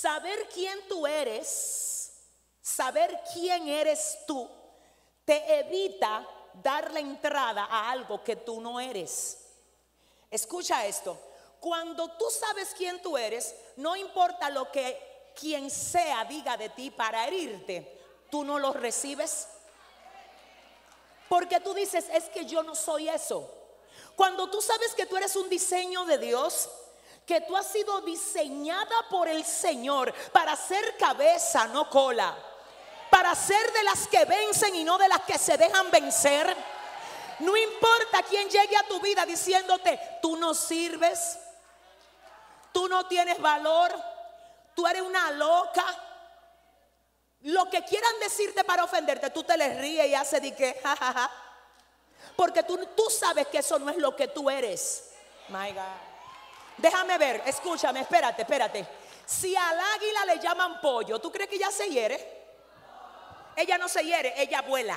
[0.00, 2.12] Saber quién tú eres,
[2.62, 4.48] saber quién eres tú,
[5.24, 6.24] te evita
[6.54, 9.38] dar la entrada a algo que tú no eres.
[10.30, 11.18] Escucha esto.
[11.58, 16.92] Cuando tú sabes quién tú eres, no importa lo que quien sea diga de ti
[16.92, 19.48] para herirte, tú no lo recibes.
[21.28, 23.50] Porque tú dices, es que yo no soy eso.
[24.14, 26.70] Cuando tú sabes que tú eres un diseño de Dios,
[27.28, 32.34] que tú has sido diseñada por el Señor para ser cabeza, no cola.
[33.10, 36.56] Para ser de las que vencen y no de las que se dejan vencer.
[37.40, 41.38] No importa quién llegue a tu vida diciéndote, tú no sirves,
[42.72, 43.94] tú no tienes valor,
[44.74, 45.84] tú eres una loca.
[47.42, 51.30] Lo que quieran decirte para ofenderte, tú te les ríes y haces de que, jajaja.
[52.36, 55.10] Porque tú, tú sabes que eso no es lo que tú eres.
[55.50, 56.07] My God.
[56.78, 58.86] Déjame ver, escúchame, espérate, espérate.
[59.26, 62.38] Si al águila le llaman pollo, ¿tú crees que ella se hiere?
[63.56, 64.96] Ella no se hiere, ella vuela.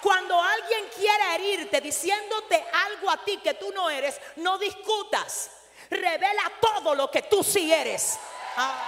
[0.00, 5.50] Cuando alguien quiere herirte diciéndote algo a ti que tú no eres, no discutas.
[5.90, 8.18] Revela todo lo que tú sí eres.
[8.56, 8.80] Ah,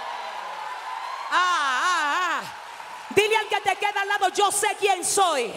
[1.31, 2.53] ah, ah, ah.
[3.09, 5.51] Dile al que te queda al lado, yo sé quién soy.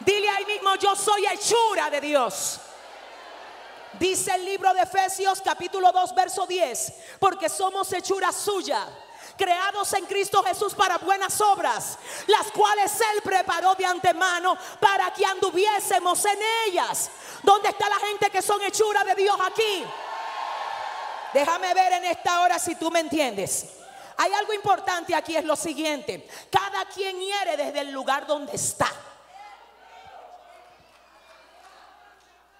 [0.00, 2.60] Dile ahí mismo, yo soy hechura de Dios.
[3.98, 8.86] Dice el libro de Efesios capítulo 2 verso 10, porque somos hechura suya,
[9.38, 15.24] creados en Cristo Jesús para buenas obras, las cuales Él preparó de antemano para que
[15.24, 17.10] anduviésemos en ellas.
[17.42, 19.84] ¿Dónde está la gente que son hechura de Dios aquí?
[21.32, 23.66] Déjame ver en esta hora si tú me entiendes.
[24.18, 26.28] Hay algo importante aquí, es lo siguiente.
[26.50, 28.90] Cada quien hiere desde el lugar donde está.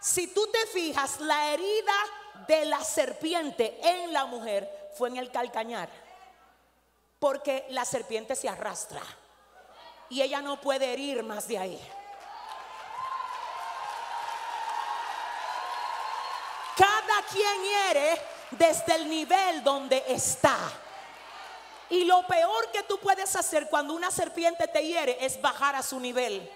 [0.07, 1.93] Si tú te fijas, la herida
[2.47, 5.89] de la serpiente en la mujer fue en el calcañar.
[7.19, 9.03] Porque la serpiente se arrastra.
[10.09, 11.93] Y ella no puede herir más de ahí.
[16.77, 18.23] Cada quien hiere
[18.53, 20.57] desde el nivel donde está.
[21.91, 25.83] Y lo peor que tú puedes hacer cuando una serpiente te hiere es bajar a
[25.83, 26.49] su nivel.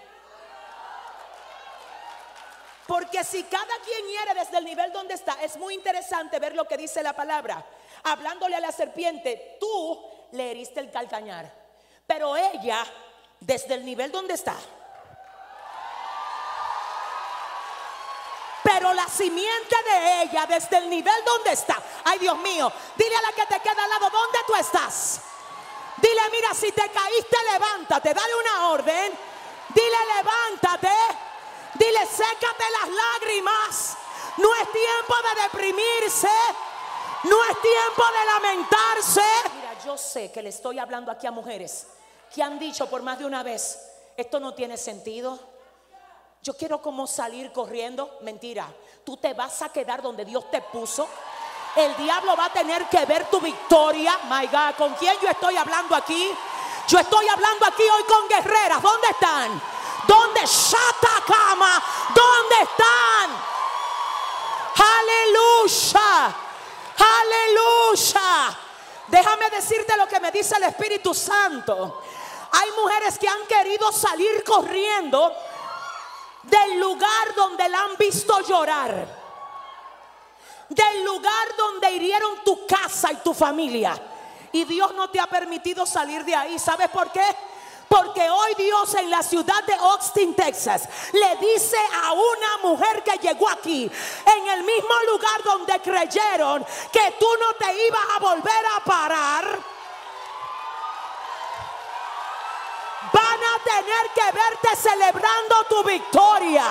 [2.91, 6.67] Porque si cada quien hiere desde el nivel donde está, es muy interesante ver lo
[6.67, 7.65] que dice la palabra.
[8.03, 11.49] Hablándole a la serpiente, tú le heriste el calcañar.
[12.05, 12.85] Pero ella,
[13.39, 14.57] desde el nivel donde está,
[18.61, 21.81] pero la simiente de ella desde el nivel donde está.
[22.03, 25.21] Ay, Dios mío, dile a la que te queda al lado, ¿dónde tú estás?
[25.95, 29.13] Dile, mira, si te caíste, levántate, dale una orden.
[29.69, 31.30] Dile, levántate.
[31.81, 33.97] Dile, sécate las lágrimas.
[34.37, 36.29] No es tiempo de deprimirse.
[37.23, 39.23] No es tiempo de lamentarse.
[39.55, 41.87] Mira, yo sé que le estoy hablando aquí a mujeres
[42.31, 43.79] que han dicho por más de una vez,
[44.15, 45.39] esto no tiene sentido.
[46.43, 48.19] Yo quiero como salir corriendo.
[48.21, 48.67] Mentira,
[49.03, 51.07] tú te vas a quedar donde Dios te puso.
[51.75, 54.19] El diablo va a tener que ver tu victoria.
[54.29, 56.31] My God, ¿con quién yo estoy hablando aquí?
[56.87, 58.81] Yo estoy hablando aquí hoy con guerreras.
[58.81, 59.61] ¿Dónde están?
[60.11, 60.41] ¿Dónde
[61.25, 61.81] cama?
[62.13, 63.29] ¿Dónde están?
[64.99, 66.35] Aleluya.
[67.21, 68.59] Aleluya.
[69.07, 72.03] Déjame decirte lo que me dice el Espíritu Santo.
[72.51, 75.33] Hay mujeres que han querido salir corriendo
[76.43, 79.07] del lugar donde la han visto llorar.
[80.67, 83.97] Del lugar donde hirieron tu casa y tu familia.
[84.51, 86.59] Y Dios no te ha permitido salir de ahí.
[86.59, 87.23] ¿Sabes por qué?
[87.91, 91.75] Porque hoy Dios en la ciudad de Austin, Texas, le dice
[92.05, 97.53] a una mujer que llegó aquí, en el mismo lugar donde creyeron que tú no
[97.55, 99.59] te ibas a volver a parar.
[103.11, 106.63] Van a tener que verte celebrando tu victoria.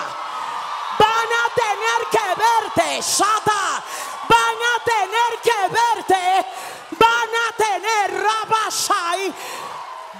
[0.98, 3.84] Van a tener que verte, Shata.
[4.26, 6.46] Van a tener que verte.
[6.92, 9.34] Van a tener Rabashai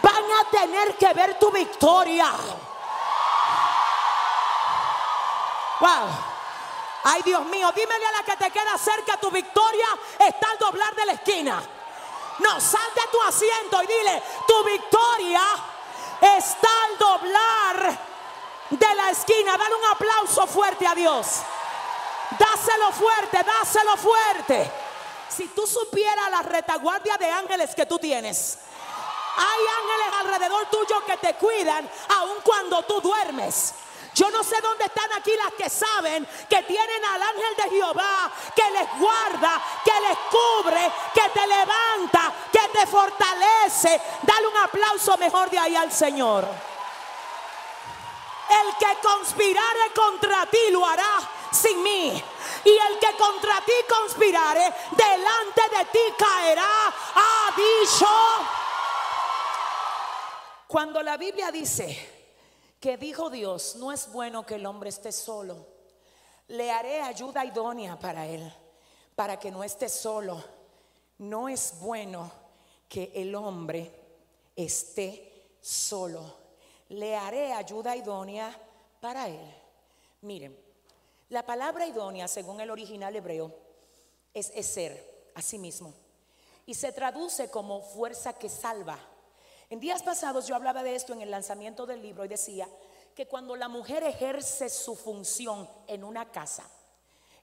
[0.03, 2.31] van a tener que ver tu victoria.
[5.81, 6.09] Wow.
[7.05, 9.87] Ay, Dios mío, dímele a la que te queda cerca, tu victoria
[10.19, 11.63] está al doblar de la esquina.
[12.39, 15.43] No, sal de tu asiento y dile, tu victoria
[16.21, 17.99] está al doblar
[18.71, 19.57] de la esquina.
[19.57, 21.27] Dale un aplauso fuerte a Dios.
[22.39, 24.71] Dáselo fuerte, dáselo fuerte.
[25.29, 28.59] Si tú supieras la retaguardia de ángeles que tú tienes.
[29.37, 33.75] Hay ángeles alrededor tuyo que te cuidan aun cuando tú duermes.
[34.15, 38.31] Yo no sé dónde están aquí las que saben que tienen al ángel de Jehová
[38.55, 44.01] que les guarda, que les cubre, que te levanta, que te fortalece.
[44.23, 46.47] Dale un aplauso mejor de ahí al Señor.
[48.51, 51.21] El que conspirare contra ti lo hará
[51.53, 52.25] sin mí.
[52.65, 58.07] Y el que contra ti conspirare, delante de ti caerá, ha dicho.
[60.71, 61.99] Cuando la Biblia dice
[62.79, 65.67] que dijo Dios, no es bueno que el hombre esté solo,
[66.47, 68.55] le haré ayuda idónea para él,
[69.17, 70.41] para que no esté solo.
[71.19, 72.31] No es bueno
[72.89, 73.91] que el hombre
[74.55, 76.37] esté solo.
[76.91, 78.57] Le haré ayuda idónea
[79.01, 79.55] para él.
[80.21, 80.57] Miren,
[81.31, 83.53] la palabra idónea, según el original hebreo,
[84.33, 85.93] es, ser, a sí mismo.
[86.65, 89.10] Y se traduce como fuerza que salva.
[89.71, 92.69] En días pasados yo hablaba de esto en el lanzamiento del libro y decía
[93.15, 96.69] que cuando la mujer ejerce su función en una casa,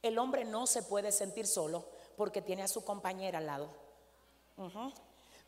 [0.01, 1.85] el hombre no se puede sentir solo
[2.17, 3.69] porque tiene a su compañera al lado.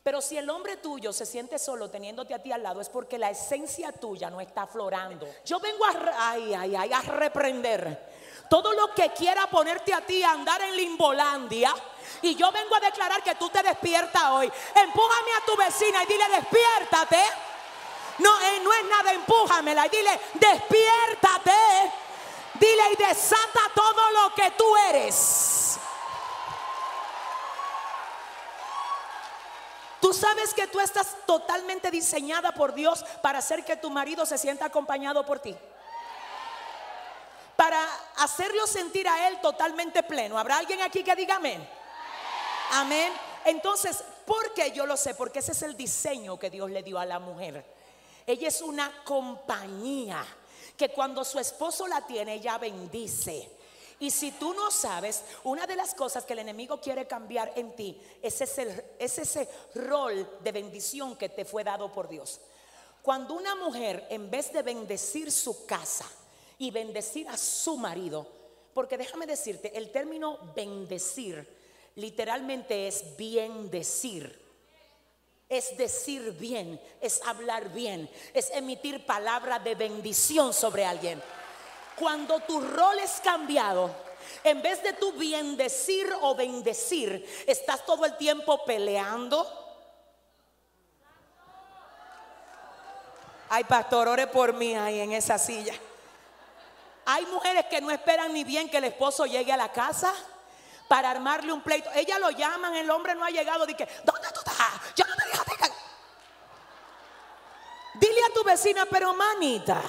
[0.02, 3.18] Pero si el hombre tuyo se siente solo teniéndote a ti al lado es porque
[3.18, 5.28] la esencia tuya no está aflorando.
[5.44, 8.08] Yo vengo a, reprender
[8.50, 11.72] todo lo que quiera ponerte a ti a andar en Limbolandia.
[12.20, 14.52] Y yo vengo a declarar que tú te despiertas hoy.
[14.74, 17.22] Empújame a tu vecina y dile, despiértate.
[18.18, 21.52] No, eh, no es nada, empújamela y dile, despiértate.
[22.54, 25.78] Dile y desata todo lo que tú eres.
[30.00, 34.38] Tú sabes que tú estás totalmente diseñada por Dios para hacer que tu marido se
[34.38, 35.56] sienta acompañado por ti
[37.70, 40.36] para hacerlo sentir a Él totalmente pleno.
[40.36, 41.64] ¿Habrá alguien aquí que diga amén?
[42.72, 43.12] Amén.
[43.44, 45.14] Entonces, ¿por qué yo lo sé?
[45.14, 47.64] Porque ese es el diseño que Dios le dio a la mujer.
[48.26, 50.26] Ella es una compañía
[50.76, 53.48] que cuando su esposo la tiene, ella bendice.
[54.00, 57.76] Y si tú no sabes, una de las cosas que el enemigo quiere cambiar en
[57.76, 62.40] ti es ese, es ese rol de bendición que te fue dado por Dios.
[63.00, 66.10] Cuando una mujer, en vez de bendecir su casa,
[66.60, 68.26] y bendecir a su marido.
[68.74, 71.48] Porque déjame decirte, el término bendecir
[71.96, 74.38] literalmente es bien decir.
[75.48, 81.20] Es decir bien, es hablar bien, es emitir palabra de bendición sobre alguien.
[81.98, 83.90] Cuando tu rol es cambiado,
[84.44, 89.46] en vez de tu bien decir o bendecir, estás todo el tiempo peleando.
[93.48, 95.74] Ay, pastor, ore por mí ahí en esa silla.
[97.12, 100.14] Hay mujeres que no esperan ni bien que el esposo llegue a la casa
[100.86, 101.90] para armarle un pleito.
[101.92, 103.66] Ella lo llaman, el hombre no ha llegado.
[103.66, 104.94] Dice, ¿dónde tú estás?
[104.94, 105.30] Yo no te.
[107.94, 109.82] Dile a tu vecina, pero manita,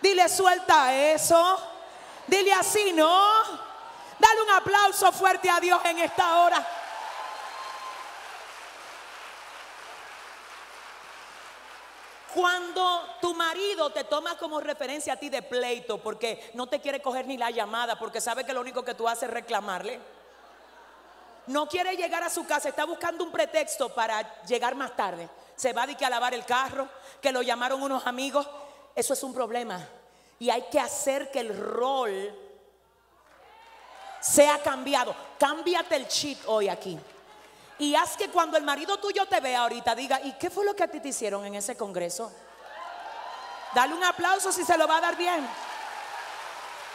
[0.00, 1.60] dile suelta eso.
[2.28, 3.42] Dile así, ¿no?
[4.18, 6.64] Dale un aplauso fuerte a Dios en esta hora.
[12.34, 17.02] Cuando tu marido te toma como referencia a ti de pleito porque no te quiere
[17.02, 20.00] coger ni la llamada porque sabe que lo único que tú haces es reclamarle.
[21.46, 25.28] No quiere llegar a su casa, está buscando un pretexto para llegar más tarde.
[25.56, 26.88] Se va a, que a lavar el carro,
[27.20, 28.48] que lo llamaron unos amigos.
[28.94, 29.86] Eso es un problema.
[30.38, 32.34] Y hay que hacer que el rol
[34.20, 35.14] sea cambiado.
[35.38, 36.98] Cámbiate el chip hoy aquí.
[37.82, 40.72] Y haz que cuando el marido tuyo te vea ahorita diga, ¿y qué fue lo
[40.72, 42.30] que a ti te hicieron en ese congreso?
[43.74, 45.44] Dale un aplauso si se lo va a dar bien.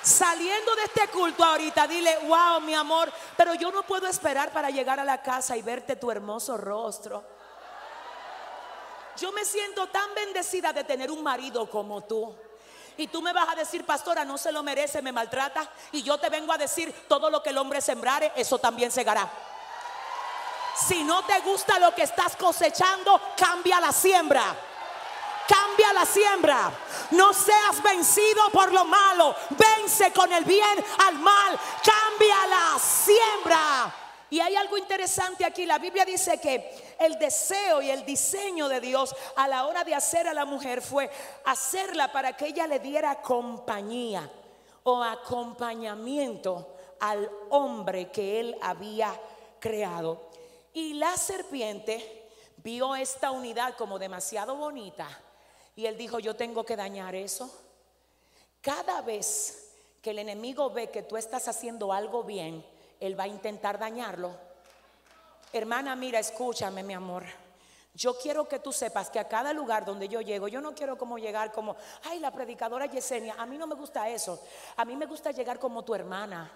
[0.02, 4.70] Saliendo de este culto ahorita, dile, wow, mi amor, pero yo no puedo esperar para
[4.70, 7.22] llegar a la casa y verte tu hermoso rostro.
[9.18, 12.34] Yo me siento tan bendecida de tener un marido como tú.
[12.96, 15.70] Y tú me vas a decir, pastora, no se lo merece, me maltrata.
[15.92, 19.30] Y yo te vengo a decir, todo lo que el hombre sembrare, eso también segará.
[20.86, 24.56] Si no te gusta lo que estás cosechando, cambia la siembra.
[25.48, 26.72] Cambia la siembra.
[27.12, 29.36] No seas vencido por lo malo.
[29.52, 31.58] Vence con el bien al mal.
[31.84, 33.96] Cambia la siembra.
[34.30, 35.66] Y hay algo interesante aquí.
[35.66, 39.96] La Biblia dice que el deseo y el diseño de Dios a la hora de
[39.96, 41.10] hacer a la mujer fue
[41.46, 44.30] hacerla para que ella le diera compañía
[44.84, 49.18] o acompañamiento al hombre que él había
[49.60, 50.27] creado.
[50.78, 55.08] Y la serpiente vio esta unidad como demasiado bonita
[55.76, 57.52] y él dijo, yo tengo que dañar eso.
[58.62, 59.72] Cada vez
[60.04, 62.64] que el enemigo ve que tú estás haciendo algo bien,
[63.00, 64.30] él va a intentar dañarlo.
[65.52, 67.24] Hermana, mira, escúchame, mi amor.
[67.96, 70.96] Yo quiero que tú sepas que a cada lugar donde yo llego, yo no quiero
[70.96, 74.40] como llegar como, ay, la predicadora Yesenia, a mí no me gusta eso.
[74.76, 76.52] A mí me gusta llegar como tu hermana.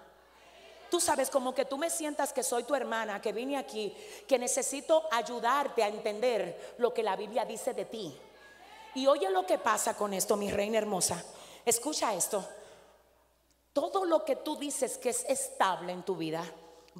[0.92, 3.96] Tú sabes, como que tú me sientas que soy tu hermana, que vine aquí,
[4.28, 8.14] que necesito ayudarte a entender lo que la Biblia dice de ti.
[8.94, 11.24] Y oye lo que pasa con esto, mi reina hermosa.
[11.64, 12.46] Escucha esto.
[13.72, 16.44] Todo lo que tú dices que es estable en tu vida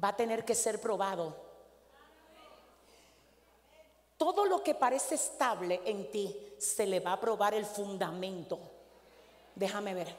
[0.03, 1.35] va a tener que ser probado.
[4.17, 8.57] Todo lo que parece estable en ti se le va a probar el fundamento.
[9.53, 10.15] Déjame ver.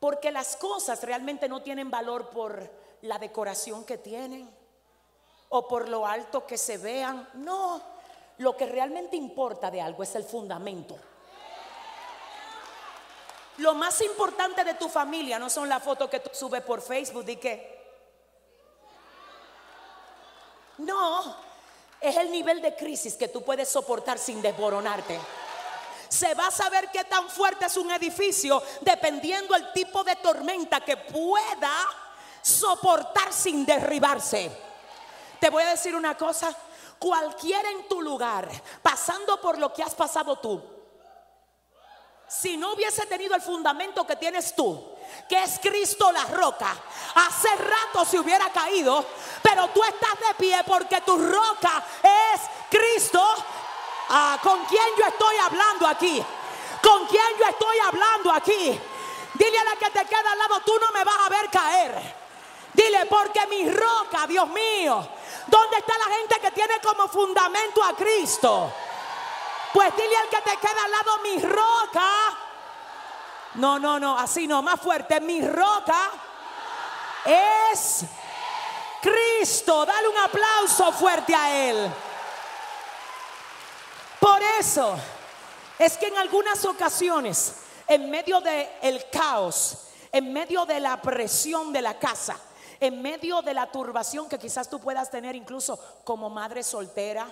[0.00, 4.48] Porque las cosas realmente no tienen valor por la decoración que tienen
[5.50, 7.28] o por lo alto que se vean.
[7.34, 7.82] No,
[8.38, 10.96] lo que realmente importa de algo es el fundamento.
[13.58, 17.28] Lo más importante de tu familia no son las fotos que tú subes por Facebook
[17.28, 17.78] y que...
[20.78, 21.36] No,
[22.00, 25.18] es el nivel de crisis que tú puedes soportar sin desboronarte.
[26.08, 30.80] Se va a saber qué tan fuerte es un edificio dependiendo el tipo de tormenta
[30.80, 31.72] que pueda
[32.42, 34.50] soportar sin derribarse.
[35.40, 36.54] Te voy a decir una cosa,
[36.98, 38.48] cualquiera en tu lugar,
[38.82, 40.62] pasando por lo que has pasado tú,
[42.28, 44.94] si no hubiese tenido el fundamento que tienes tú,
[45.26, 46.76] que es Cristo la roca,
[47.14, 49.04] hace rato se hubiera caído,
[49.42, 53.22] pero tú estás de pie porque tu roca es Cristo.
[54.10, 56.22] Ah, ¿Con quién yo estoy hablando aquí?
[56.82, 58.78] ¿Con quién yo estoy hablando aquí?
[59.34, 62.16] Dile a la que te queda al lado, tú no me vas a ver caer.
[62.78, 65.04] Dile, porque mi roca, Dios mío,
[65.48, 68.72] ¿dónde está la gente que tiene como fundamento a Cristo?
[69.72, 72.38] Pues dile al que te queda al lado, mi roca.
[73.54, 75.20] No, no, no, así no, más fuerte.
[75.20, 76.12] Mi roca
[77.24, 78.04] es
[79.02, 79.84] Cristo.
[79.84, 81.92] Dale un aplauso fuerte a Él.
[84.20, 84.96] Por eso
[85.80, 87.56] es que en algunas ocasiones,
[87.88, 92.36] en medio del el caos, en medio de la presión de la casa,
[92.80, 97.26] en medio de la turbación que quizás tú puedas tener incluso como madre soltera,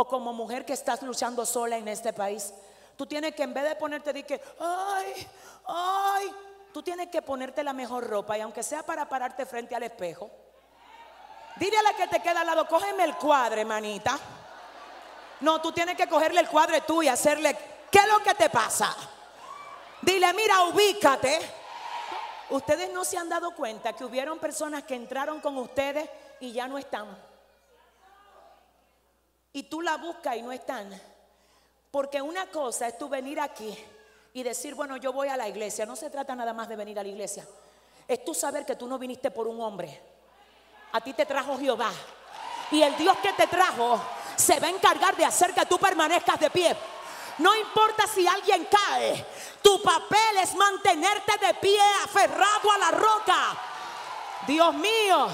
[0.00, 2.54] o como mujer que estás luchando sola en este país,
[2.96, 5.26] tú tienes que en vez de ponerte de que, ay,
[5.66, 6.32] ay,
[6.72, 10.30] tú tienes que ponerte la mejor ropa y aunque sea para pararte frente al espejo,
[11.56, 14.16] dile a la que te queda al lado, cógeme el cuadre, manita.
[15.40, 17.58] No, tú tienes que cogerle el cuadre tú y hacerle,
[17.90, 18.94] ¿qué es lo que te pasa?
[20.00, 21.40] Dile, mira, ubícate.
[22.50, 26.08] Ustedes no se han dado cuenta que hubieron personas que entraron con ustedes
[26.40, 27.16] y ya no están
[29.58, 30.88] y tú la buscas y no están.
[31.90, 33.76] Porque una cosa es tú venir aquí
[34.32, 35.86] y decir, bueno, yo voy a la iglesia.
[35.86, 37.44] No se trata nada más de venir a la iglesia.
[38.06, 40.00] Es tú saber que tú no viniste por un hombre.
[40.92, 41.90] A ti te trajo Jehová.
[42.70, 44.00] Y el Dios que te trajo
[44.36, 46.76] se va a encargar de hacer que tú permanezcas de pie.
[47.38, 49.24] No importa si alguien cae,
[49.62, 53.56] tu papel es mantenerte de pie, aferrado a la roca.
[54.46, 55.28] Dios mío,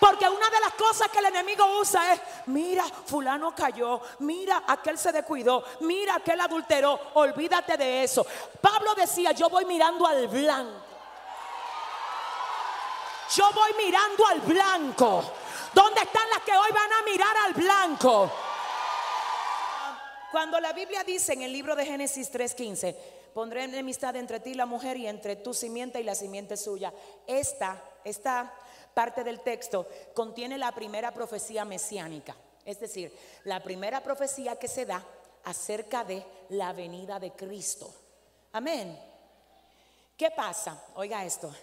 [0.00, 4.98] porque una de las cosas que el enemigo usa es, mira, fulano cayó, mira, aquel
[4.98, 8.26] se descuidó, mira, aquel adulteró, olvídate de eso.
[8.60, 10.80] Pablo decía, yo voy mirando al blanco.
[13.34, 15.24] Yo voy mirando al blanco.
[15.72, 18.30] ¿Dónde están las que hoy van a mirar al blanco?
[20.34, 22.96] Cuando la Biblia dice en el libro de Génesis 3:15,
[23.32, 26.92] pondré enemistad entre ti y la mujer y entre tu simiente y la simiente suya.
[27.24, 28.52] Esta, esta
[28.92, 34.84] parte del texto contiene la primera profecía mesiánica, es decir, la primera profecía que se
[34.84, 35.06] da
[35.44, 37.94] acerca de la venida de Cristo.
[38.50, 38.98] Amén.
[40.16, 40.84] ¿Qué pasa?
[40.96, 41.54] Oiga esto.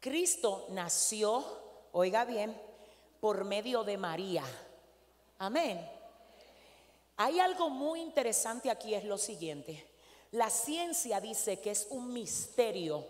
[0.00, 1.44] Cristo nació,
[1.92, 2.58] oiga bien,
[3.20, 4.44] por medio de María.
[5.36, 5.99] Amén.
[7.22, 9.86] Hay algo muy interesante aquí, es lo siguiente.
[10.30, 13.04] La ciencia dice que es un misterio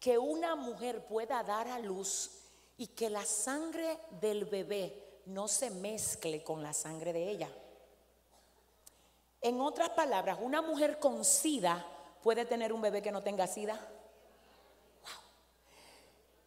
[0.00, 2.30] que una mujer pueda dar a luz
[2.78, 7.50] y que la sangre del bebé no se mezcle con la sangre de ella.
[9.42, 11.86] En otras palabras, una mujer con sida
[12.22, 13.78] puede tener un bebé que no tenga sida.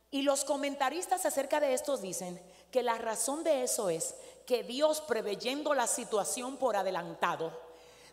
[0.09, 5.01] Y los comentaristas acerca de esto dicen que la razón de eso es que Dios,
[5.01, 7.51] preveyendo la situación por adelantado,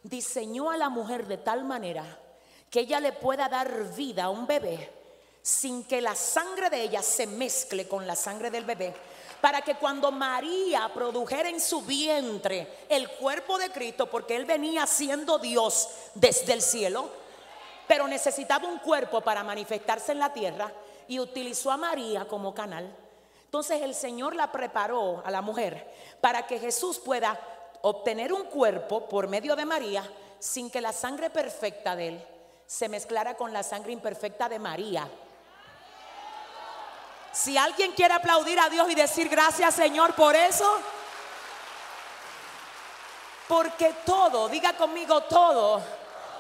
[0.03, 2.05] diseñó a la mujer de tal manera
[2.71, 4.93] que ella le pueda dar vida a un bebé
[5.43, 8.95] sin que la sangre de ella se mezcle con la sangre del bebé,
[9.41, 14.87] para que cuando María produjera en su vientre el cuerpo de Cristo, porque él venía
[14.87, 17.09] siendo Dios desde el cielo,
[17.87, 20.71] pero necesitaba un cuerpo para manifestarse en la tierra
[21.07, 22.95] y utilizó a María como canal.
[23.49, 25.91] Entonces el Señor la preparó a la mujer
[26.21, 27.41] para que Jesús pueda
[27.81, 30.07] obtener un cuerpo por medio de María
[30.39, 32.27] sin que la sangre perfecta de él
[32.67, 35.09] se mezclara con la sangre imperfecta de María.
[37.33, 40.71] Si alguien quiere aplaudir a Dios y decir gracias Señor por eso,
[43.49, 45.81] porque todo, diga conmigo todo,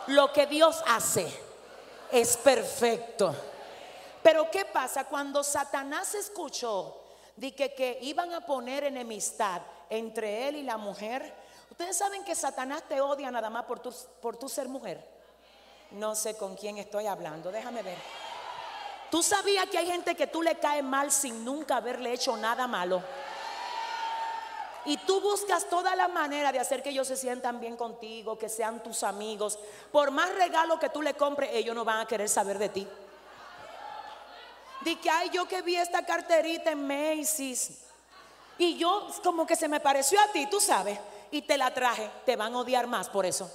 [0.08, 1.26] lo que Dios hace
[2.12, 3.34] es perfecto.
[4.28, 7.00] Pero ¿qué pasa cuando Satanás escuchó
[7.34, 11.32] de que, que iban a poner enemistad entre él y la mujer?
[11.70, 15.02] Ustedes saben que Satanás te odia nada más por tu, por tu ser mujer.
[15.92, 17.96] No sé con quién estoy hablando, déjame ver.
[19.10, 22.66] ¿Tú sabías que hay gente que tú le cae mal sin nunca haberle hecho nada
[22.66, 23.02] malo?
[24.84, 28.50] Y tú buscas toda la manera de hacer que ellos se sientan bien contigo, que
[28.50, 29.58] sean tus amigos.
[29.90, 32.88] Por más regalo que tú le compres, ellos no van a querer saber de ti.
[34.80, 37.70] Di que, ay, yo que vi esta carterita en Macy's.
[38.58, 40.98] Y yo como que se me pareció a ti, tú sabes.
[41.30, 43.50] Y te la traje, te van a odiar más por eso.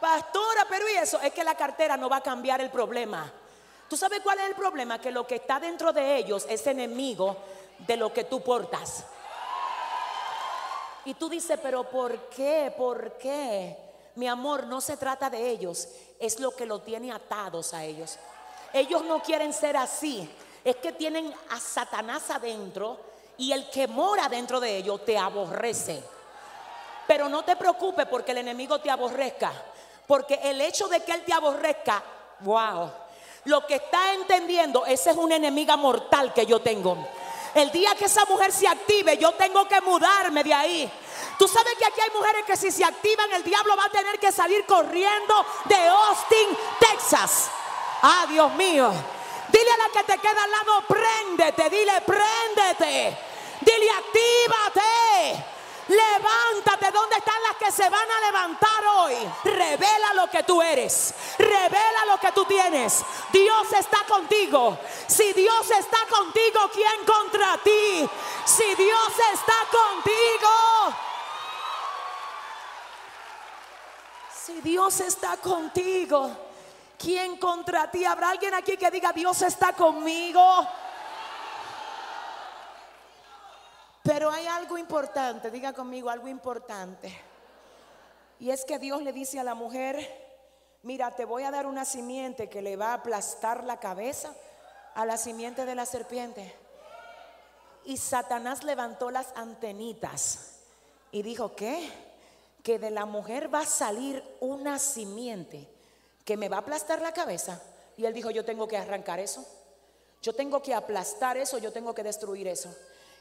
[0.00, 1.20] Pastora, pero ¿y eso?
[1.20, 3.32] Es que la cartera no va a cambiar el problema.
[3.88, 5.00] ¿Tú sabes cuál es el problema?
[5.00, 7.36] Que lo que está dentro de ellos es enemigo
[7.78, 9.04] de lo que tú portas.
[11.04, 12.74] Y tú dices, pero ¿por qué?
[12.76, 13.76] ¿Por qué?
[14.16, 18.18] Mi amor, no se trata de ellos, es lo que lo tiene atados a ellos.
[18.72, 20.28] Ellos no quieren ser así,
[20.64, 22.98] es que tienen a Satanás adentro
[23.38, 26.02] y el que mora dentro de ellos te aborrece.
[27.06, 29.52] Pero no te preocupes porque el enemigo te aborrezca,
[30.06, 32.02] porque el hecho de que él te aborrezca,
[32.40, 32.90] wow,
[33.44, 36.96] lo que está entendiendo, ese es una enemiga mortal que yo tengo.
[37.54, 40.90] El día que esa mujer se active, yo tengo que mudarme de ahí.
[41.38, 44.18] Tú sabes que aquí hay mujeres que si se activan, el diablo va a tener
[44.18, 47.50] que salir corriendo de Austin, Texas.
[48.02, 48.92] Ah, Dios mío.
[49.48, 51.70] Dile a la que te queda al lado, préndete.
[51.70, 53.18] Dile, préndete.
[53.60, 55.56] Dile, actívate.
[55.88, 59.14] Levántate, ¿dónde están las que se van a levantar hoy?
[59.44, 63.04] Revela lo que tú eres, revela lo que tú tienes.
[63.32, 64.78] Dios está contigo.
[65.06, 68.08] Si Dios está contigo, ¿quién contra ti?
[68.44, 70.96] Si Dios está contigo.
[74.44, 76.36] Si Dios está contigo,
[76.98, 78.04] ¿quién contra ti?
[78.04, 80.66] ¿Habrá alguien aquí que diga, Dios está conmigo?
[84.02, 87.12] Pero hay algo importante, diga conmigo algo importante.
[88.38, 89.98] Y es que Dios le dice a la mujer,
[90.82, 94.32] mira, te voy a dar una simiente que le va a aplastar la cabeza
[94.94, 96.54] a la simiente de la serpiente.
[97.84, 100.60] Y Satanás levantó las antenitas
[101.10, 101.90] y dijo, ¿qué?
[102.62, 105.75] Que de la mujer va a salir una simiente
[106.26, 107.62] que me va a aplastar la cabeza.
[107.96, 109.46] Y él dijo, yo tengo que arrancar eso.
[110.20, 112.74] Yo tengo que aplastar eso, yo tengo que destruir eso.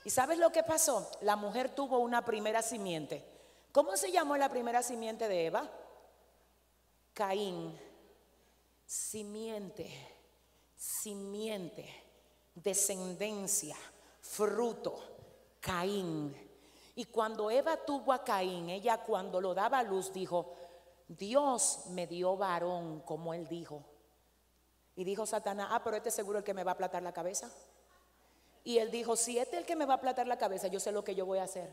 [0.04, 1.10] ¿Y sabes lo que pasó?
[1.22, 3.24] La mujer tuvo una primera simiente.
[3.72, 5.70] ¿Cómo se llamó la primera simiente de Eva?
[7.14, 7.80] Caín.
[8.88, 9.92] Simiente,
[10.76, 11.88] simiente,
[12.56, 13.76] descendencia,
[14.22, 15.00] fruto,
[15.60, 16.36] Caín.
[16.96, 20.56] Y cuando Eva tuvo a Caín, ella cuando lo daba a luz dijo,
[21.08, 23.84] Dios me dio varón, como él dijo.
[24.96, 27.12] Y dijo Satanás, ah, pero este es seguro el que me va a aplatar la
[27.12, 27.50] cabeza.
[28.64, 30.80] Y él dijo, si este es el que me va a aplatar la cabeza, yo
[30.80, 31.70] sé lo que yo voy a hacer.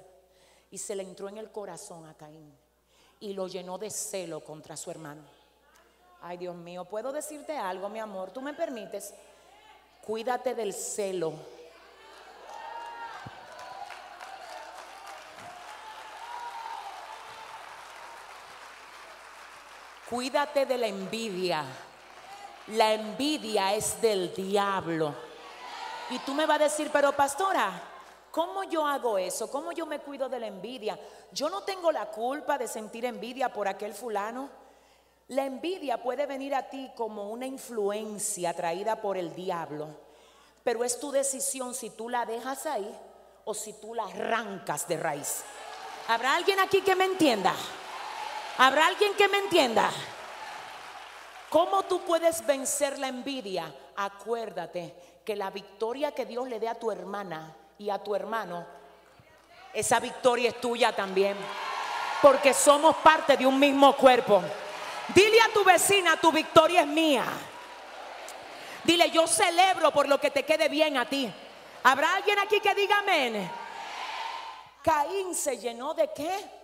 [0.70, 2.52] Y se le entró en el corazón a Caín
[3.20, 5.22] y lo llenó de celo contra su hermano.
[6.20, 8.32] Ay, Dios mío, ¿puedo decirte algo, mi amor?
[8.32, 9.14] ¿Tú me permites?
[10.04, 11.32] Cuídate del celo.
[20.12, 21.64] Cuídate de la envidia.
[22.66, 25.14] La envidia es del diablo.
[26.10, 27.82] Y tú me vas a decir, pero pastora,
[28.30, 29.50] ¿cómo yo hago eso?
[29.50, 31.00] ¿Cómo yo me cuido de la envidia?
[31.32, 34.50] Yo no tengo la culpa de sentir envidia por aquel fulano.
[35.28, 39.88] La envidia puede venir a ti como una influencia traída por el diablo,
[40.62, 42.94] pero es tu decisión si tú la dejas ahí
[43.46, 45.42] o si tú la arrancas de raíz.
[46.08, 47.54] ¿Habrá alguien aquí que me entienda?
[48.58, 49.90] ¿Habrá alguien que me entienda?
[51.48, 53.72] ¿Cómo tú puedes vencer la envidia?
[53.96, 58.66] Acuérdate que la victoria que Dios le dé a tu hermana y a tu hermano,
[59.72, 61.36] esa victoria es tuya también.
[62.20, 64.42] Porque somos parte de un mismo cuerpo.
[65.14, 67.24] Dile a tu vecina, tu victoria es mía.
[68.84, 71.32] Dile, yo celebro por lo que te quede bien a ti.
[71.82, 73.50] ¿Habrá alguien aquí que diga amén?
[74.82, 76.61] Caín se llenó de qué?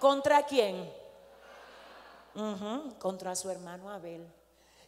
[0.00, 0.90] ¿Contra quién?
[2.98, 4.26] contra su hermano Abel.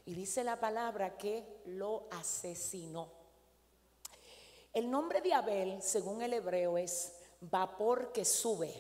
[0.07, 3.09] Y dice la palabra que lo asesinó.
[4.73, 8.73] El nombre de Abel, según el hebreo, es vapor que sube.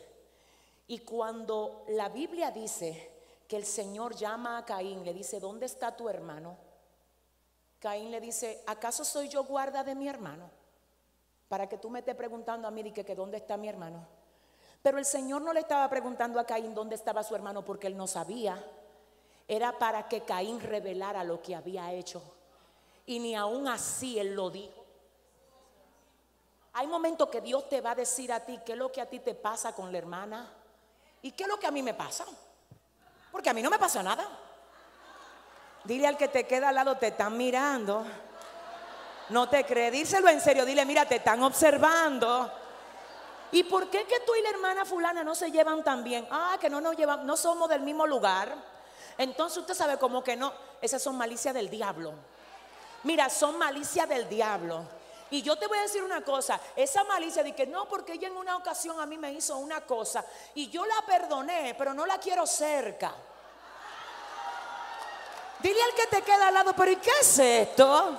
[0.87, 3.11] Y cuando la Biblia dice
[3.47, 6.57] que el Señor llama a Caín, le dice, ¿dónde está tu hermano?
[7.79, 10.51] Caín le dice, ¿acaso soy yo guarda de mi hermano?
[11.49, 14.22] Para que tú me estés preguntando a mí que, que dónde está mi hermano.
[14.83, 17.97] Pero el Señor no le estaba preguntando a Caín dónde estaba su hermano porque él
[17.97, 18.63] no sabía.
[19.47, 22.23] Era para que Caín revelara lo que había hecho.
[23.07, 24.85] Y ni aún así él lo dijo.
[26.75, 29.07] Hay momentos que Dios te va a decir a ti qué es lo que a
[29.07, 30.51] ti te pasa con la hermana
[31.21, 32.25] y qué es lo que a mí me pasa.
[33.31, 34.27] Porque a mí no me pasa nada.
[35.85, 38.05] Dile al que te queda al lado, te están mirando.
[39.29, 42.51] No te cree, díselo en serio, dile, mira, te están observando.
[43.53, 46.27] ¿Y por qué que tú y la hermana fulana no se llevan tan bien?
[46.31, 48.57] Ah, que no nos llevan, no somos del mismo lugar.
[49.19, 52.15] Entonces usted sabe como que no, esas son malicias del diablo.
[53.03, 54.83] Mira, son malicias del diablo.
[55.31, 58.29] Y yo te voy a decir una cosa, esa malicia de que no, porque ella
[58.29, 62.07] en una ocasión a mí me hizo una cosa y yo la perdoné, pero no
[62.07, 63.15] la quiero cerca.
[65.59, 68.19] Dile al que te queda al lado, pero ¿y qué es esto?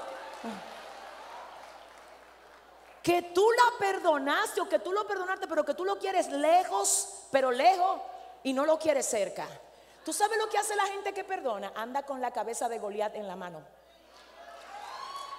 [3.03, 7.27] Que tú la perdonaste o que tú lo perdonaste, pero que tú lo quieres lejos,
[7.31, 8.01] pero lejos
[8.41, 9.45] y no lo quieres cerca.
[10.03, 11.73] ¿Tú sabes lo que hace la gente que perdona?
[11.75, 13.61] Anda con la cabeza de Goliat en la mano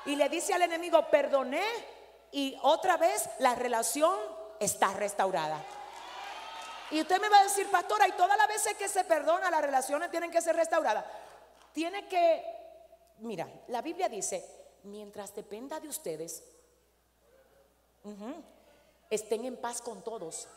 [0.07, 1.65] y le dice al enemigo, perdoné
[2.33, 4.15] y otra vez la relación
[4.61, 5.63] está restaurada.
[6.91, 9.63] Y usted me va a decir, pastora, y todas las veces que se perdona, las
[9.63, 11.05] relaciones tienen que ser restauradas.
[11.73, 12.45] Tiene que,
[13.19, 14.45] mira, la Biblia dice,
[14.85, 16.45] mientras dependa de ustedes,
[19.11, 20.49] estén en paz con todos.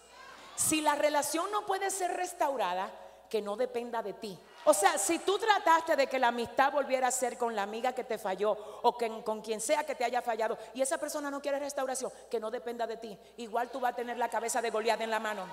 [0.55, 2.91] Si la relación no puede ser restaurada,
[3.29, 4.37] que no dependa de ti.
[4.65, 7.93] O sea, si tú trataste de que la amistad volviera a ser con la amiga
[7.93, 11.41] que te falló o con quien sea que te haya fallado y esa persona no
[11.41, 14.69] quiere restauración, que no dependa de ti, igual tú vas a tener la cabeza de
[14.69, 15.45] Goliat en la mano.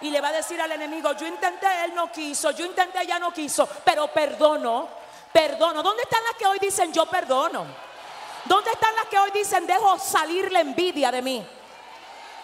[0.00, 3.18] Y le va a decir al enemigo, yo intenté, él no quiso, yo intenté, ella
[3.18, 4.88] no quiso, pero perdono,
[5.32, 5.82] perdono.
[5.82, 7.91] ¿Dónde están las que hoy dicen yo perdono?
[8.44, 11.46] ¿Dónde están las que hoy dicen dejo salir la envidia de mí?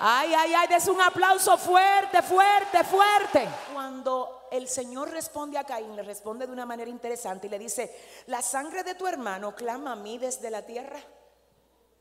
[0.01, 3.49] Ay, ay, ay, des un aplauso fuerte, fuerte, fuerte.
[3.73, 8.23] Cuando el Señor responde a Caín, le responde de una manera interesante y le dice,
[8.27, 11.01] la sangre de tu hermano clama a mí desde la tierra,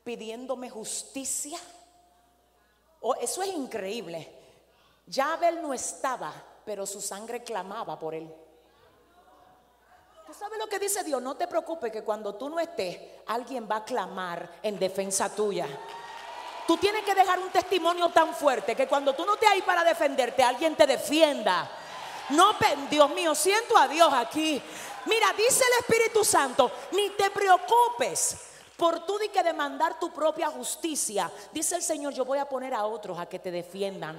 [0.04, 1.58] pidiéndome justicia.
[3.00, 4.32] Oh, eso es increíble.
[5.06, 6.32] Ya Abel no estaba,
[6.64, 8.32] pero su sangre clamaba por él.
[10.28, 11.22] ¿Tú sabes lo que dice Dios?
[11.22, 15.66] No te preocupes que cuando tú no estés, alguien va a clamar en defensa tuya.
[16.66, 19.82] Tú tienes que dejar un testimonio tan fuerte que cuando tú no te ahí para
[19.82, 21.70] defenderte, alguien te defienda.
[22.28, 22.50] No,
[22.90, 24.60] Dios mío, siento a Dios aquí.
[25.06, 28.36] Mira, dice el Espíritu Santo, ni te preocupes
[28.76, 31.32] por tú de que demandar tu propia justicia.
[31.52, 34.14] Dice el Señor, yo voy a poner a otros a que te defiendan.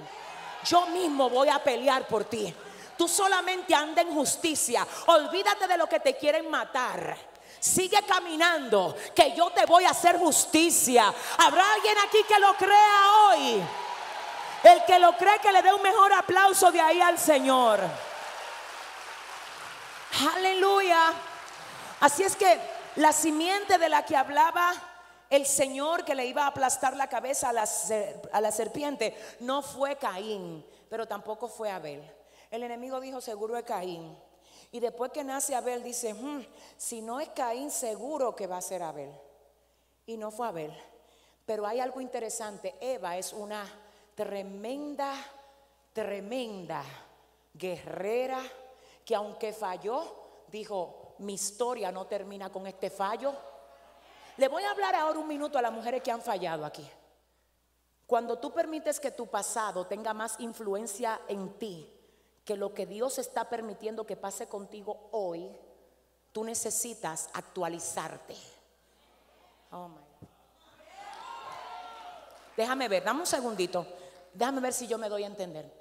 [0.64, 2.52] Yo mismo voy a pelear por ti.
[3.00, 4.86] Tú solamente anda en justicia.
[5.06, 7.16] Olvídate de lo que te quieren matar.
[7.58, 11.10] Sigue caminando, que yo te voy a hacer justicia.
[11.38, 13.62] ¿Habrá alguien aquí que lo crea hoy?
[14.64, 17.80] El que lo cree que le dé un mejor aplauso de ahí al Señor.
[20.36, 21.14] Aleluya.
[22.00, 22.60] Así es que
[22.96, 24.74] la simiente de la que hablaba
[25.30, 27.66] el Señor que le iba a aplastar la cabeza a la,
[28.30, 32.19] a la serpiente no fue Caín, pero tampoco fue Abel.
[32.50, 34.16] El enemigo dijo, seguro es Caín.
[34.72, 36.44] Y después que nace Abel, dice, hmm,
[36.76, 39.12] si no es Caín, seguro que va a ser Abel.
[40.06, 40.76] Y no fue Abel.
[41.46, 42.76] Pero hay algo interesante.
[42.80, 43.64] Eva es una
[44.14, 45.14] tremenda,
[45.92, 46.84] tremenda
[47.54, 48.40] guerrera
[49.04, 53.34] que aunque falló, dijo, mi historia no termina con este fallo.
[54.36, 56.88] Le voy a hablar ahora un minuto a las mujeres que han fallado aquí.
[58.06, 61.99] Cuando tú permites que tu pasado tenga más influencia en ti
[62.50, 65.48] que lo que Dios está permitiendo que pase contigo hoy,
[66.32, 68.34] tú necesitas actualizarte.
[69.70, 69.88] Oh
[72.56, 73.86] Déjame ver, dame un segundito.
[74.34, 75.72] Déjame ver si yo me doy a entender.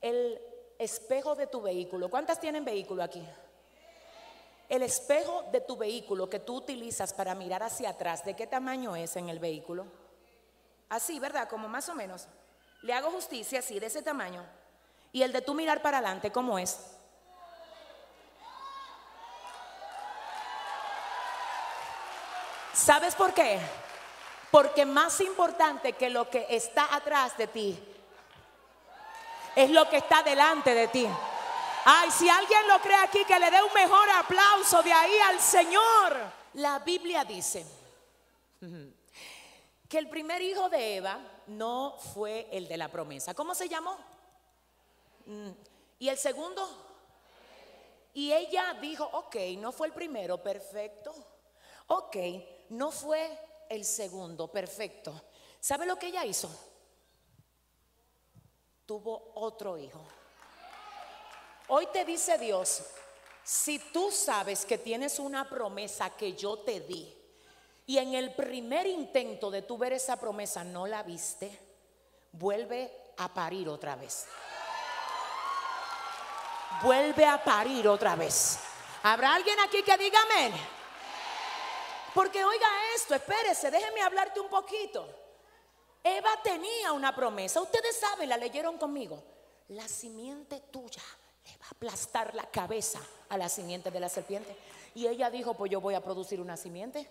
[0.00, 0.40] El
[0.78, 3.22] espejo de tu vehículo, ¿cuántas tienen vehículo aquí?
[4.70, 8.96] El espejo de tu vehículo que tú utilizas para mirar hacia atrás, ¿de qué tamaño
[8.96, 9.84] es en el vehículo?
[10.88, 11.46] Así, ¿verdad?
[11.46, 12.26] Como más o menos.
[12.80, 14.42] Le hago justicia así, de ese tamaño.
[15.16, 16.78] Y el de tú mirar para adelante, ¿cómo es?
[22.74, 23.58] ¿Sabes por qué?
[24.50, 27.82] Porque más importante que lo que está atrás de ti
[29.54, 31.08] es lo que está delante de ti.
[31.86, 35.40] Ay, si alguien lo cree aquí, que le dé un mejor aplauso de ahí al
[35.40, 36.14] Señor.
[36.52, 37.64] La Biblia dice
[39.88, 43.32] que el primer hijo de Eva no fue el de la promesa.
[43.32, 44.15] ¿Cómo se llamó?
[45.26, 45.50] Mm,
[45.98, 46.66] ¿Y el segundo?
[48.14, 51.14] Y ella dijo, ok, no fue el primero, perfecto.
[51.88, 52.16] Ok,
[52.70, 55.22] no fue el segundo, perfecto.
[55.60, 56.48] ¿Sabe lo que ella hizo?
[58.86, 60.00] Tuvo otro hijo.
[61.68, 62.84] Hoy te dice Dios,
[63.42, 67.12] si tú sabes que tienes una promesa que yo te di
[67.86, 71.58] y en el primer intento de tú ver esa promesa no la viste,
[72.32, 74.26] vuelve a parir otra vez.
[76.82, 78.58] Vuelve a parir otra vez.
[79.02, 80.52] ¿Habrá alguien aquí que diga amén?
[82.14, 85.06] Porque oiga esto, espérese, déjeme hablarte un poquito.
[86.02, 89.22] Eva tenía una promesa, ustedes saben, la leyeron conmigo.
[89.68, 91.02] La simiente tuya
[91.44, 94.56] le va a aplastar la cabeza a la simiente de la serpiente.
[94.94, 97.10] Y ella dijo, pues yo voy a producir una simiente.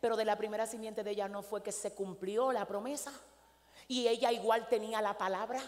[0.00, 3.12] Pero de la primera simiente de ella no fue que se cumplió la promesa.
[3.88, 5.60] Y ella igual tenía la palabra.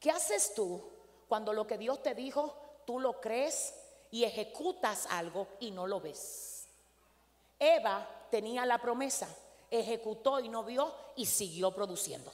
[0.00, 0.82] ¿Qué haces tú
[1.28, 3.74] cuando lo que Dios te dijo, tú lo crees
[4.10, 6.66] y ejecutas algo y no lo ves?
[7.58, 9.28] Eva tenía la promesa,
[9.70, 12.32] ejecutó y no vio y siguió produciendo.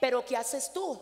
[0.00, 0.98] Pero ¿qué haces tú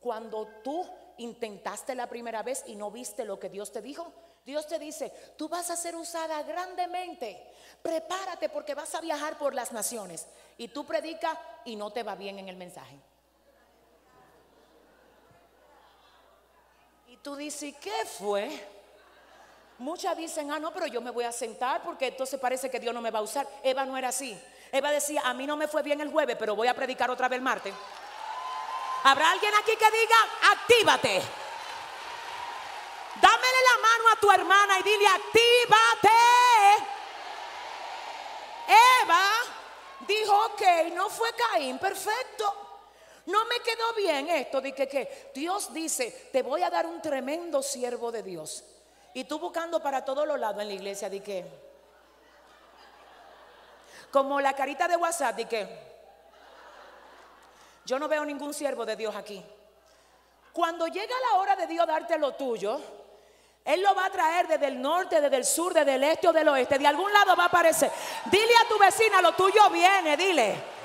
[0.00, 0.86] cuando tú
[1.18, 4.12] intentaste la primera vez y no viste lo que Dios te dijo?
[4.44, 7.52] Dios te dice, tú vas a ser usada grandemente.
[7.82, 10.26] Prepárate porque vas a viajar por las naciones.
[10.56, 12.98] Y tú predicas y no te va bien en el mensaje.
[17.22, 18.50] Tú dices, ¿qué fue?
[19.78, 22.92] Muchas dicen, ah, no, pero yo me voy a sentar porque entonces parece que Dios
[22.92, 23.46] no me va a usar.
[23.62, 24.38] Eva no era así.
[24.72, 27.28] Eva decía, a mí no me fue bien el jueves, pero voy a predicar otra
[27.28, 27.72] vez el martes.
[29.04, 30.16] ¿Habrá alguien aquí que diga,
[30.52, 31.22] actívate?
[33.20, 36.08] Dámele la mano a tu hermana y dile, actívate.
[39.02, 39.30] Eva
[40.00, 42.67] dijo, ok, no fue Caín, perfecto.
[43.28, 47.02] No me quedó bien esto de que, que Dios dice, te voy a dar un
[47.02, 48.64] tremendo siervo de Dios.
[49.12, 51.44] Y tú buscando para todos los lados en la iglesia, de que,
[54.10, 55.68] como la carita de WhatsApp, de que,
[57.84, 59.44] yo no veo ningún siervo de Dios aquí.
[60.50, 62.80] Cuando llega la hora de Dios darte lo tuyo,
[63.62, 66.32] Él lo va a traer desde el norte, desde el sur, desde el este o
[66.32, 66.78] del oeste.
[66.78, 67.92] De algún lado va a aparecer.
[68.30, 70.77] Dile a tu vecina, lo tuyo viene, dile.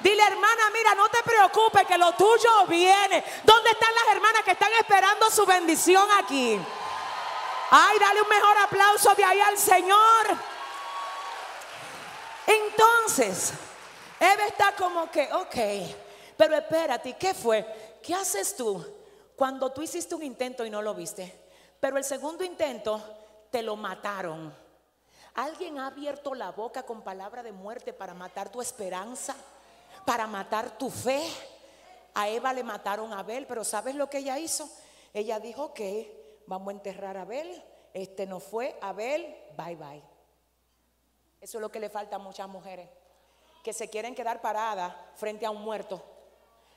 [0.00, 3.24] Dile, hermana, mira, no te preocupes que lo tuyo viene.
[3.44, 6.58] ¿Dónde están las hermanas que están esperando su bendición aquí?
[7.70, 10.26] Ay, dale un mejor aplauso de ahí al Señor.
[12.46, 13.52] Entonces,
[14.20, 15.56] Eva está como que, ok.
[16.36, 17.98] Pero espérate, ¿qué fue?
[18.02, 18.84] ¿Qué haces tú
[19.34, 21.48] cuando tú hiciste un intento y no lo viste?
[21.80, 23.02] Pero el segundo intento
[23.50, 24.54] te lo mataron.
[25.34, 29.34] ¿Alguien ha abierto la boca con palabra de muerte para matar tu esperanza?
[30.06, 31.22] Para matar tu fe.
[32.14, 34.70] A Eva le mataron a Abel, pero ¿sabes lo que ella hizo?
[35.12, 37.62] Ella dijo que vamos a enterrar a Abel.
[37.92, 40.02] Este no fue Abel, bye bye.
[41.42, 42.88] Eso es lo que le falta a muchas mujeres
[43.62, 46.16] que se quieren quedar paradas frente a un muerto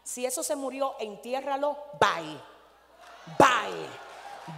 [0.10, 1.78] si eso se murió, entiérralo.
[2.00, 2.42] Bye.
[3.38, 3.90] Bye.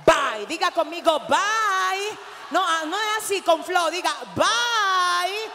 [0.05, 0.45] Bye.
[0.45, 2.17] Diga conmigo, bye.
[2.51, 3.89] No, ah, no es así con flow.
[3.89, 5.51] Diga, bye.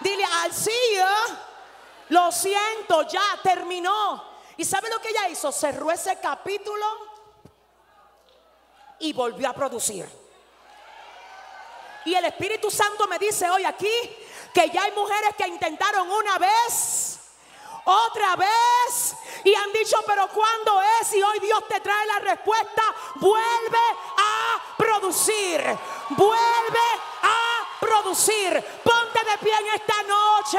[0.00, 1.36] Dile al you.
[2.10, 4.34] Lo siento, ya terminó.
[4.56, 5.50] ¿Y sabe lo que ella hizo?
[5.50, 6.84] Cerró ese capítulo
[8.98, 10.08] y volvió a producir.
[12.04, 13.88] Y el Espíritu Santo me dice hoy aquí
[14.52, 17.14] que ya hay mujeres que intentaron una vez
[17.84, 19.16] otra vez.
[19.44, 21.12] Y han dicho, pero ¿cuándo es?
[21.14, 22.82] Y hoy Dios te trae la respuesta.
[23.16, 23.78] Vuelve
[24.16, 25.62] a producir.
[26.10, 26.88] Vuelve
[27.22, 28.64] a producir.
[28.82, 30.58] Ponte de pie en esta noche.